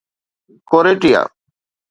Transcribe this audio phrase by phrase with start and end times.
[0.69, 1.21] ڪوريٽيا